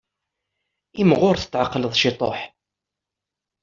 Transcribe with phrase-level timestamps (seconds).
[1.01, 2.39] Imɣur tetɛeqqleḍ ciṭuḥ.